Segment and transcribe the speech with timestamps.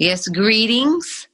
[0.00, 1.28] Yes, greetings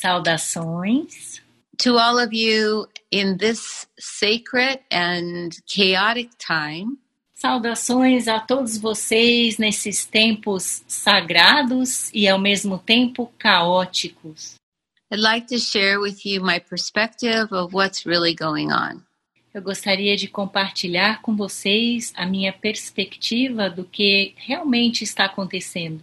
[0.00, 1.40] Saudações
[1.78, 6.98] to all of you in this sacred and chaotic time.
[7.34, 14.54] Saudações a todos vocês nesses tempos sagrados e ao mesmo tempo caóticos.
[15.10, 19.02] I'd like to share with you my perspective of what's really going on.
[19.52, 26.00] Eu gostaria de compartilhar com vocês a minha perspectiva do que realmente está acontecendo.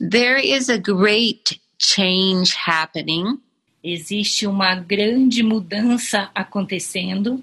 [0.00, 3.40] There is a great change happening
[3.82, 7.42] Existe uma grande mudança acontecendo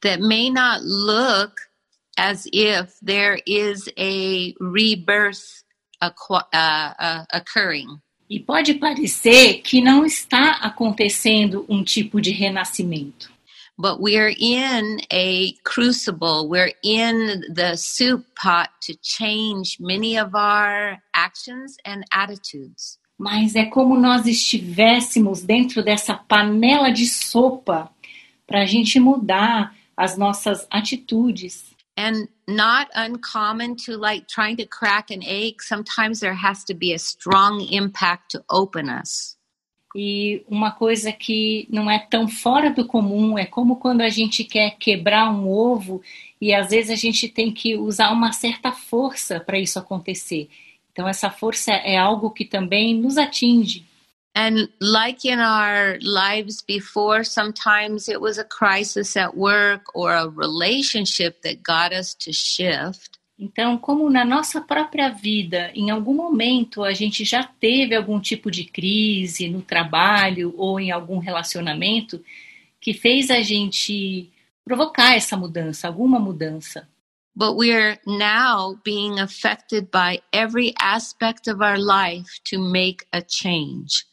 [0.00, 1.52] that may not look
[2.16, 5.64] as if there is a rebirth
[6.00, 6.10] uh,
[6.52, 7.98] uh, occurring.
[8.30, 13.32] e pode parecer que não está acontecendo um tipo de renascimento.
[13.80, 20.98] But we're in a crucible, we're in the soup pot to change many of our
[21.14, 22.98] actions and attitudes.
[23.16, 27.88] Mas é como nós estivéssemos dentro dessa panela de sopa
[28.46, 31.74] para a gente mudar as nossas atitudes.
[31.96, 36.92] And not uncommon to like trying to crack an egg, sometimes there has to be
[36.94, 39.37] a strong impact to open us.
[40.00, 44.44] E uma coisa que não é tão fora do comum é como quando a gente
[44.44, 46.00] quer quebrar um ovo
[46.40, 50.48] e às vezes a gente tem que usar uma certa força para isso acontecer.
[50.92, 53.84] Então, essa força é algo que também nos atinge.
[54.36, 60.28] And like in our lives before, sometimes it was a crisis at work or a
[60.28, 63.17] relationship that got us to shift.
[63.38, 68.50] Então, como na nossa própria vida, em algum momento a gente já teve algum tipo
[68.50, 72.20] de crise no trabalho ou em algum relacionamento
[72.80, 74.28] que fez a gente
[74.64, 76.88] provocar essa mudança, alguma mudança.
[77.36, 84.07] But we're now being affected by every aspect of our life to make a change.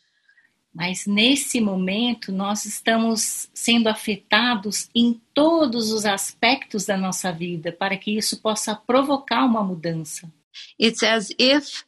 [0.76, 7.96] Mas nesse momento nós estamos sendo afetados em todos os aspectos da nossa vida para
[7.96, 10.30] que isso possa provocar uma mudança.
[10.78, 11.84] It's as if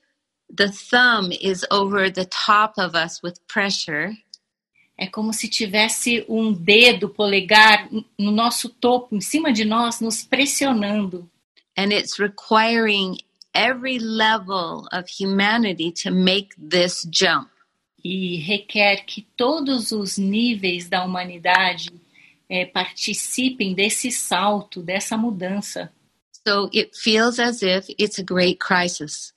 [0.55, 4.15] the thumb is over the top of us with pressure,
[4.99, 7.87] É como se tivesse um dedo polegar
[8.17, 11.29] no nosso topo, em cima de nós, nos pressionando.
[11.77, 13.15] and it's requiring
[13.53, 17.47] every level of humanity to make this jump.
[18.07, 21.91] E requer que todos os níveis da humanidade
[22.49, 25.91] eh, participem desse salto, dessa mudança.
[26.47, 29.33] So it feels as if it's a great crisis.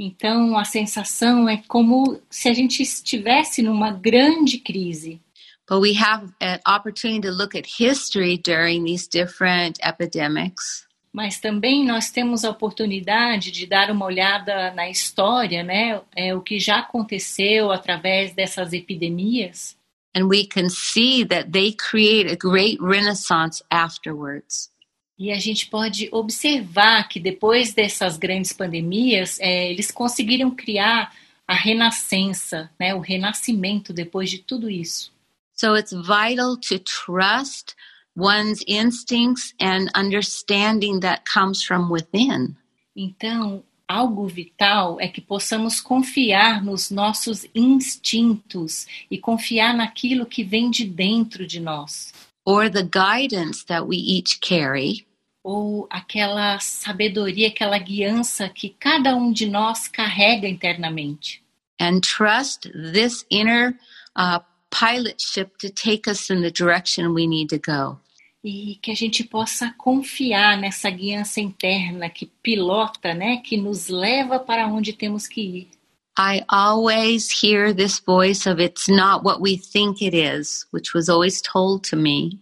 [0.00, 5.20] Então, a sensação é como se a gente estivesse numa grande crise.
[5.68, 11.84] But we have an opportunity to look at history during these different epidemics Mas também
[11.86, 16.00] nós temos a oportunidade de dar uma olhada na história, né?
[16.14, 19.76] É, o que já aconteceu através dessas epidemias.
[20.14, 24.70] and we can see that they create a great renaissance afterwards.
[25.18, 31.12] E a gente pode observar que depois dessas grandes pandemias, é, eles conseguiram criar
[31.46, 35.12] a renascença, né, o renascimento depois de tudo isso.
[35.52, 37.76] So it's vital to trust
[38.16, 42.56] one's instincts and understanding that comes from within.
[42.96, 50.70] Então, algo vital é que possamos confiar nos nossos instintos e confiar naquilo que vem
[50.70, 52.12] de dentro de nós.
[52.46, 55.06] or the guidance that we each carry,
[55.42, 61.42] Ou aquela sabedoria, aquela guiança que cada um de nós carrega internamente.
[61.80, 63.74] and trust this inner
[64.16, 64.38] uh,
[64.70, 67.98] pilot ship to take us in the direction we need to go.
[68.44, 74.38] E que a gente possa confiar nessa guiança interna que pilota, né, que nos leva
[74.38, 75.68] para onde temos que ir.
[76.16, 81.08] I always hear this voice of it's not what we think it is, which was
[81.08, 82.38] always told to me.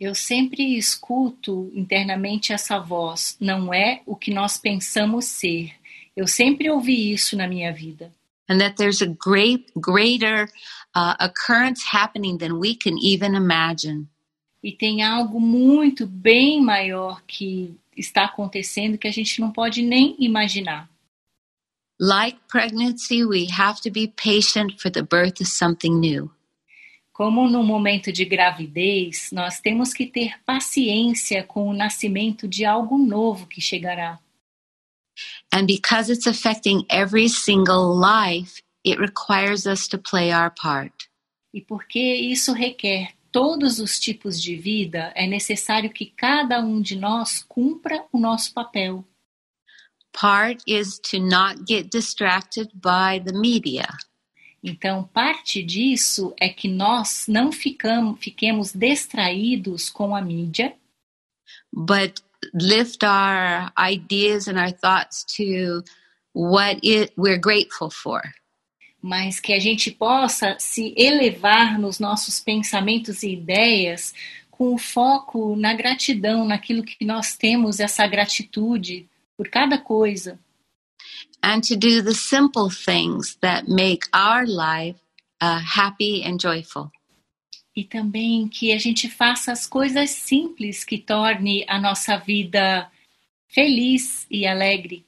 [0.00, 5.72] Eu sempre escuto internamente essa voz, não é o que nós pensamos ser.
[6.16, 8.12] Eu sempre ouvi isso na minha vida.
[8.48, 10.48] And that there's a great, greater
[10.96, 14.08] uh, occurrence happening than we can even imagine.
[14.62, 20.16] E tem algo muito bem maior que está acontecendo que a gente não pode nem
[20.18, 20.88] imaginar.
[22.00, 26.30] Like pregnancy, we have to be patient for the birth of something new.
[27.12, 32.96] Como no momento de gravidez, nós temos que ter paciência com o nascimento de algo
[32.96, 34.18] novo que chegará.
[35.52, 41.08] And because it's affecting every single life, it requires us to play our part.
[41.52, 46.96] E porque isso requer todos os tipos de vida, é necessário que cada um de
[46.96, 49.04] nós cumpra o nosso papel.
[50.12, 53.88] Part is to not get distracted by the media.
[54.62, 60.76] Então, parte disso é que nós não ficamos, fiquemos distraídos com a mídia,
[61.72, 62.22] but
[62.54, 65.82] lift our ideas and our thoughts to
[66.32, 68.22] what it, we're grateful for.
[69.02, 74.14] Mas que a gente possa se elevar nos nossos pensamentos e ideias
[74.48, 80.38] com o foco na gratidão, naquilo que nós temos, essa gratitude por cada coisa.
[81.42, 85.00] And to do the simple things that make our life
[85.42, 86.92] uh, happy and joyful.
[87.74, 92.88] E também que a gente faça as coisas simples que torne a nossa vida
[93.48, 95.04] feliz e alegre.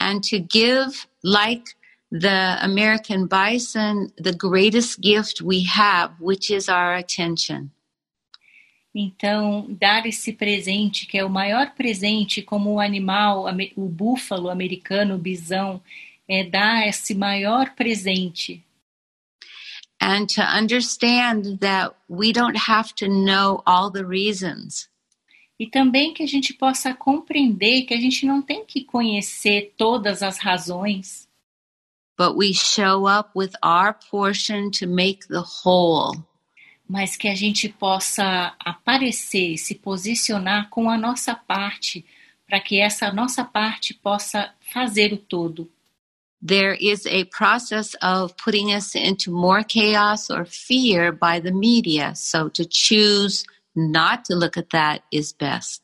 [0.00, 1.74] And to give, like
[2.12, 7.70] the American bison, the greatest gift we have, which is our attention.
[8.94, 15.14] Então, dar esse presente, que é o maior presente, como o animal, o búfalo americano,
[15.14, 15.82] o bisão,
[16.28, 18.62] é dar esse maior presente.
[19.98, 24.90] And to understand that we don't have to know all the reasons.
[25.58, 30.22] E também que a gente possa compreender que a gente não tem que conhecer todas
[30.22, 31.31] as razões.
[32.16, 36.24] But we show up with our portion to make the whole.
[36.92, 42.04] mas que a gente possa aparecer, se posicionar com a nossa parte,
[42.46, 45.70] para que essa nossa parte possa fazer o todo.
[46.44, 52.14] There is a process of putting us into more chaos or fear by the media,
[52.14, 53.44] so to choose
[53.74, 55.82] not to look at that is best.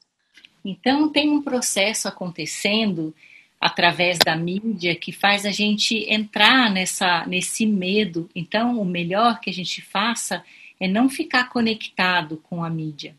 [0.63, 3.15] Então tem um processo acontecendo
[3.61, 8.29] através da mídia que faz a gente entrar nessa nesse medo.
[8.35, 10.45] Então o melhor que a gente faça
[10.81, 13.17] é não ficar conectado com a mídia.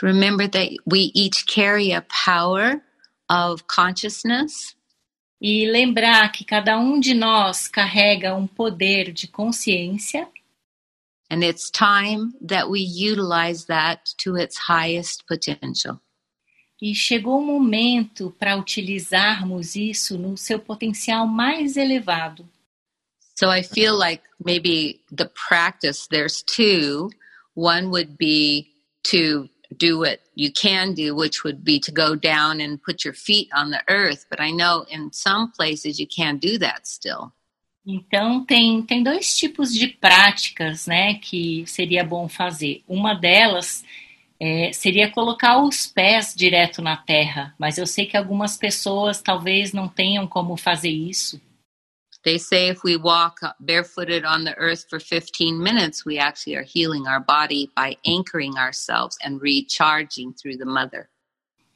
[0.00, 2.82] To remember that we each carry a power
[3.30, 4.74] of consciousness.
[5.40, 10.26] E lembrar que cada um de nós carrega um poder de consciência.
[11.30, 16.00] And it's time that we utilize that to its highest potential.
[16.80, 22.46] E chegou o momento para utilizarmos isso no seu potencial mais elevado.
[23.38, 27.10] So I feel like maybe the practice, there's two.
[27.54, 28.68] One would be
[29.04, 33.14] to do what you can do, which would be to go down and put your
[33.14, 34.26] feet on the earth.
[34.30, 37.32] But I know in some places you can't do that still.
[37.86, 42.82] Então tem, tem dois tipos de práticas, né, que seria bom fazer.
[42.88, 43.84] Uma delas
[44.38, 49.72] é, seria colocar os pés direto na terra, mas eu sei que algumas pessoas talvez
[49.72, 51.40] não tenham como fazer isso.
[52.22, 56.66] They say if we walk barefooted on the earth for 15 minutes, we actually are
[56.66, 61.08] healing our body by anchoring ourselves and recharging through the mother.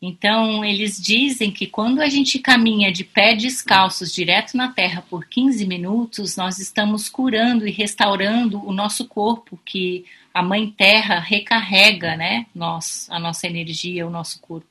[0.02, 5.26] Então, eles dizem que quando a gente caminha de pé descalços direto na terra por
[5.26, 12.16] 15 minutos, nós estamos curando e restaurando o nosso corpo, que a mãe terra recarrega,
[12.16, 14.66] né, nós, a nossa energia, o nosso corpo.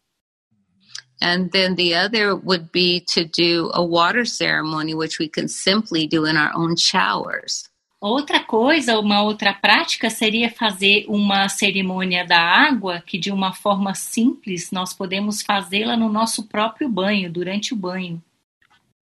[1.22, 6.08] And then the other would be to do a water ceremony, which we can simply
[6.08, 7.70] do in our own showers.
[8.02, 13.94] Outra coisa, uma outra prática seria fazer uma cerimônia da água, que de uma forma
[13.94, 18.24] simples nós podemos fazê-la no nosso próprio banho, durante o banho.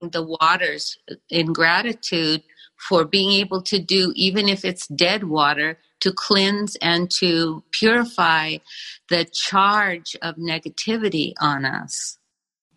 [0.01, 0.97] The waters
[1.29, 2.43] in gratitude
[2.75, 8.57] for being able to do, even if it's dead water, to cleanse and to purify
[9.09, 12.17] the charge of negativity on us.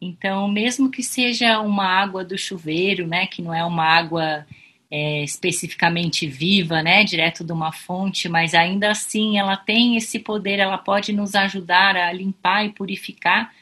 [0.01, 4.47] Então, mesmo que seja uma água do chuveiro, né, que não é uma água
[4.91, 10.59] é, especificamente viva, né, direto de uma fonte, mas ainda assim ela tem esse poder,
[10.59, 13.53] ela pode nos ajudar a limpar e purificar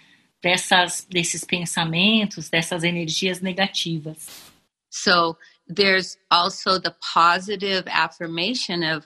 [0.40, 4.28] dessas, desses pensamentos, dessas energias negativas.
[4.90, 5.36] So
[5.68, 9.04] there's also the positive affirmation of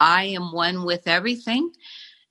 [0.00, 1.70] I am one with everything.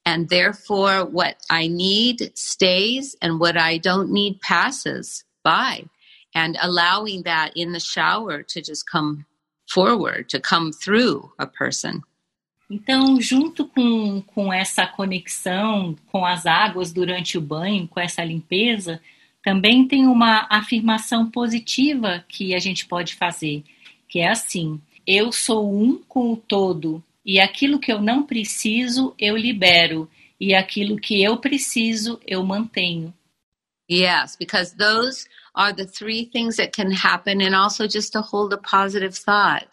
[0.05, 5.85] And therefore, what I need stays and what I don't need passes by.
[6.33, 9.25] And allowing that in the shower to just come
[9.67, 12.03] forward, to come through a person.
[12.69, 18.99] Então, junto com, com essa conexão com as águas durante o banho, com essa limpeza,
[19.43, 23.63] também tem uma afirmação positiva que a gente pode fazer,
[24.09, 29.15] que é assim: eu sou um com o todo e aquilo que eu não preciso,
[29.17, 30.09] eu libero.
[30.39, 33.13] E aquilo que eu preciso, eu mantenho.
[33.89, 38.53] Yes, because those are the three things that can happen and also just to hold
[38.53, 39.69] a positive thought.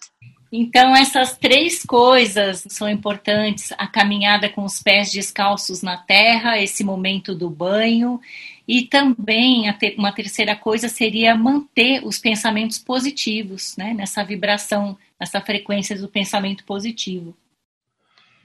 [0.53, 6.85] Então, essas três coisas são importantes: a caminhada com os pés descalços na terra, esse
[6.85, 8.21] momento do banho
[8.67, 9.65] E também
[9.99, 13.93] uma terceira coisa seria manter os pensamentos positivos, né?
[13.93, 17.37] Nessa vibração, nessa frequência do pensamento positivo.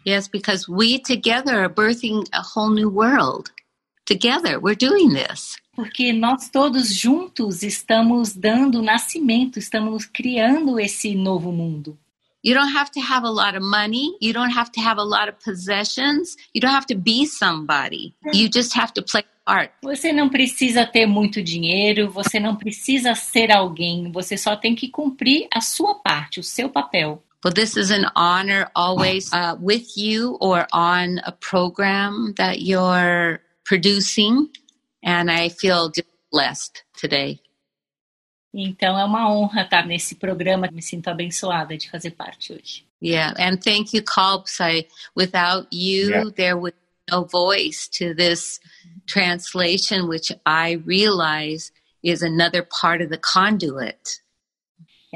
[0.07, 3.51] Yes, because we together are birthing a whole new world.
[4.05, 5.57] Together, we're doing this.
[5.75, 11.97] Porque nós todos juntos estamos dando nascimento, estamos criando esse novo mundo.
[12.41, 14.15] You don't have to have a lot of money.
[14.21, 16.37] You don't have to have a lot of possessions.
[16.53, 18.15] You don't have to be somebody.
[18.31, 19.73] You just have to play part.
[19.83, 24.87] Você não precisa ter muito dinheiro, você não precisa ser alguém, você só tem que
[24.87, 27.23] cumprir a sua parte, o seu papel.
[27.43, 33.39] Well, this is an honor always uh, with you or on a program that you're
[33.63, 34.49] producing,
[35.03, 35.91] and I feel
[36.31, 37.39] blessed today.
[38.53, 40.67] Então é uma honra estar nesse programa.
[40.71, 42.85] Me sinto abençoada de fazer parte hoje.
[42.99, 44.59] Yeah, and thank you, Kalps.
[44.59, 46.23] I, without you, yeah.
[46.35, 48.59] there would be no voice to this
[49.05, 54.21] translation, which I realize is another part of the conduit.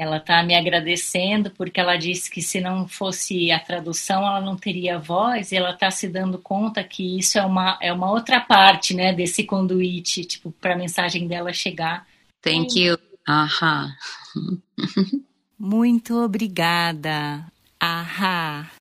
[0.02, 4.56] Ela está me agradecendo porque ela disse que se não fosse a tradução ela não
[4.56, 8.40] teria voz e ela está se dando conta que isso é uma, é uma outra
[8.40, 12.06] parte né, desse conduíte tipo, para a mensagem dela chegar.
[12.42, 12.98] Thank you.
[13.26, 13.96] Ahá.
[15.58, 17.46] Muito obrigada.
[17.78, 18.68] Ahá.